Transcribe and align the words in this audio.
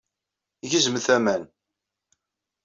Gezmet 0.71 1.07
aman. 1.15 1.43